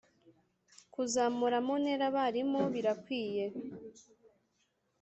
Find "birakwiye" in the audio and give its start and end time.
2.73-3.45